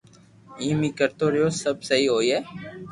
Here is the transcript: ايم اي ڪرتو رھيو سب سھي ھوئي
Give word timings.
ايم 0.61 0.79
اي 0.85 0.89
ڪرتو 0.97 1.25
رھيو 1.33 1.47
سب 1.63 1.75
سھي 1.87 2.05
ھوئي 2.13 2.37